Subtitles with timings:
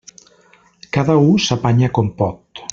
[0.97, 2.69] Cada u s'apanya com pot.